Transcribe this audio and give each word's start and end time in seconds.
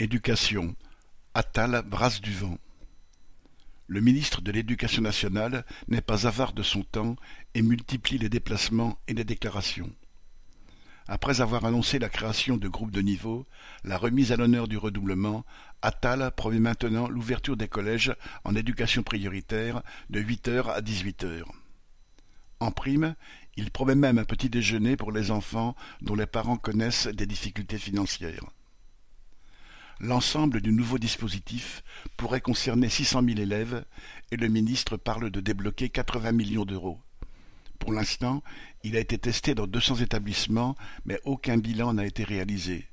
Éducation: 0.00 0.74
Attal 1.34 1.82
brasse 1.86 2.22
du 2.22 2.32
vent. 2.32 2.56
Le 3.86 4.00
ministre 4.00 4.40
de 4.40 4.50
l'Éducation 4.50 5.02
nationale 5.02 5.66
n'est 5.88 6.00
pas 6.00 6.26
avare 6.26 6.54
de 6.54 6.62
son 6.62 6.84
temps 6.84 7.16
et 7.52 7.60
multiplie 7.60 8.16
les 8.16 8.30
déplacements 8.30 8.96
et 9.08 9.12
les 9.12 9.24
déclarations. 9.24 9.92
Après 11.06 11.42
avoir 11.42 11.66
annoncé 11.66 11.98
la 11.98 12.08
création 12.08 12.56
de 12.56 12.66
groupes 12.66 12.92
de 12.92 13.02
niveau, 13.02 13.44
la 13.84 13.98
remise 13.98 14.32
à 14.32 14.36
l'honneur 14.36 14.68
du 14.68 14.78
redoublement, 14.78 15.44
Attal 15.82 16.32
promet 16.34 16.60
maintenant 16.60 17.06
l'ouverture 17.06 17.58
des 17.58 17.68
collèges 17.68 18.16
en 18.44 18.54
éducation 18.54 19.02
prioritaire 19.02 19.82
de 20.08 20.18
huit 20.18 20.48
heures 20.48 20.70
à 20.70 20.80
dix-huit 20.80 21.24
heures. 21.24 21.52
En 22.58 22.70
prime, 22.70 23.16
il 23.56 23.70
promet 23.70 23.96
même 23.96 24.16
un 24.16 24.24
petit 24.24 24.48
déjeuner 24.48 24.96
pour 24.96 25.12
les 25.12 25.30
enfants 25.30 25.76
dont 26.00 26.14
les 26.14 26.24
parents 26.24 26.56
connaissent 26.56 27.06
des 27.06 27.26
difficultés 27.26 27.76
financières. 27.76 28.46
L'ensemble 30.02 30.62
du 30.62 30.72
nouveau 30.72 30.98
dispositif 30.98 31.84
pourrait 32.16 32.40
concerner 32.40 32.88
six 32.88 33.04
cent 33.04 33.20
mille 33.20 33.38
élèves 33.38 33.84
et 34.30 34.38
le 34.38 34.48
ministre 34.48 34.96
parle 34.96 35.30
de 35.30 35.40
débloquer 35.40 35.90
quatre-vingts 35.90 36.32
millions 36.32 36.64
d'euros. 36.64 37.02
Pour 37.78 37.92
l'instant, 37.92 38.42
il 38.82 38.96
a 38.96 39.00
été 39.00 39.18
testé 39.18 39.54
dans 39.54 39.66
deux 39.66 39.80
cents 39.80 39.96
établissements, 39.96 40.74
mais 41.04 41.20
aucun 41.24 41.58
bilan 41.58 41.92
n'a 41.92 42.06
été 42.06 42.24
réalisé. 42.24 42.88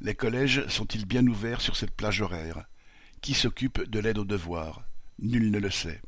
Les 0.00 0.14
collèges 0.14 0.66
sont-ils 0.68 1.04
bien 1.04 1.26
ouverts 1.26 1.60
sur 1.60 1.76
cette 1.76 1.94
plage 1.94 2.22
horaire? 2.22 2.64
Qui 3.20 3.34
s'occupe 3.34 3.82
de 3.82 3.98
l'aide 3.98 4.18
aux 4.18 4.24
devoirs 4.24 4.84
Nul 5.18 5.50
ne 5.50 5.58
le 5.58 5.70
sait. 5.70 6.00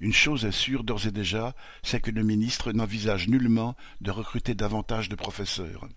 Une 0.00 0.12
chose 0.12 0.44
est 0.44 0.52
sûre 0.52 0.84
d'ores 0.84 1.06
et 1.06 1.12
déjà, 1.12 1.54
c'est 1.82 2.00
que 2.00 2.10
le 2.10 2.22
ministre 2.22 2.72
n'envisage 2.72 3.28
nullement 3.28 3.76
de 4.02 4.10
recruter 4.10 4.54
davantage 4.54 5.08
de 5.08 5.16
professeurs. 5.16 5.88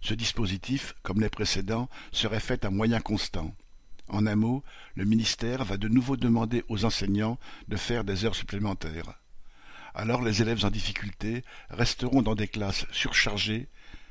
Ce 0.00 0.14
dispositif, 0.14 0.94
comme 1.02 1.20
les 1.20 1.28
précédents, 1.28 1.88
serait 2.12 2.40
fait 2.40 2.64
à 2.64 2.70
moyens 2.70 3.02
constants. 3.02 3.54
En 4.08 4.26
un 4.26 4.36
mot, 4.36 4.64
le 4.96 5.04
ministère 5.04 5.64
va 5.64 5.76
de 5.76 5.88
nouveau 5.88 6.16
demander 6.16 6.64
aux 6.68 6.84
enseignants 6.84 7.38
de 7.68 7.76
faire 7.76 8.02
des 8.02 8.24
heures 8.24 8.34
supplémentaires. 8.34 9.20
Alors 9.94 10.22
les 10.22 10.42
élèves 10.42 10.64
en 10.64 10.70
difficulté 10.70 11.44
resteront 11.68 12.22
dans 12.22 12.34
des 12.34 12.48
classes 12.48 12.86
surchargées, 12.92 13.68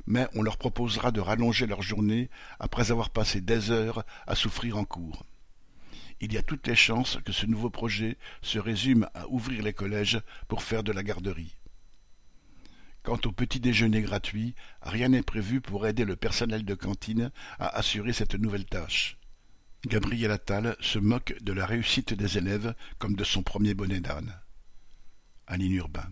mais 0.07 0.27
on 0.35 0.41
leur 0.41 0.57
proposera 0.57 1.11
de 1.11 1.19
rallonger 1.19 1.67
leur 1.67 1.81
journée 1.81 2.29
après 2.59 2.91
avoir 2.91 3.09
passé 3.09 3.41
des 3.41 3.71
heures 3.71 4.05
à 4.27 4.35
souffrir 4.35 4.77
en 4.77 4.85
cours. 4.85 5.25
Il 6.21 6.33
y 6.33 6.37
a 6.37 6.43
toutes 6.43 6.67
les 6.67 6.75
chances 6.75 7.17
que 7.23 7.31
ce 7.31 7.45
nouveau 7.45 7.69
projet 7.69 8.17
se 8.41 8.59
résume 8.59 9.07
à 9.13 9.27
ouvrir 9.27 9.63
les 9.63 9.73
collèges 9.73 10.21
pour 10.47 10.63
faire 10.63 10.83
de 10.83 10.91
la 10.91 11.03
garderie. 11.03 11.55
Quant 13.09 13.19
au 13.25 13.31
petit 13.31 13.59
déjeuner 13.59 14.03
gratuit, 14.03 14.53
rien 14.83 15.09
n'est 15.09 15.23
prévu 15.23 15.61
pour 15.61 15.87
aider 15.87 16.05
le 16.05 16.15
personnel 16.15 16.63
de 16.63 16.75
cantine 16.75 17.31
à 17.57 17.75
assurer 17.75 18.13
cette 18.13 18.35
nouvelle 18.35 18.65
tâche. 18.65 19.17
Gabriel 19.87 20.29
Attal 20.29 20.75
se 20.79 20.99
moque 20.99 21.35
de 21.41 21.51
la 21.51 21.65
réussite 21.65 22.13
des 22.13 22.37
élèves 22.37 22.75
comme 22.99 23.15
de 23.15 23.23
son 23.23 23.41
premier 23.41 23.73
bonnet 23.73 23.99
d'âne. 23.99 24.39
Aline 25.47 25.71
Urbain. 25.71 26.07